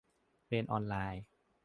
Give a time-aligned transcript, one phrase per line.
[0.47, 1.23] -เรียนออนไลน์